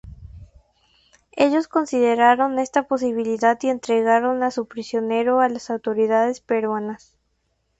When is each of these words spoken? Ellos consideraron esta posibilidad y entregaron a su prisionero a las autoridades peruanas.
Ellos 1.33 1.67
consideraron 1.67 2.57
esta 2.57 2.87
posibilidad 2.87 3.59
y 3.61 3.69
entregaron 3.69 4.41
a 4.41 4.49
su 4.49 4.65
prisionero 4.67 5.41
a 5.41 5.47
las 5.49 5.69
autoridades 5.69 6.39
peruanas. 6.39 7.19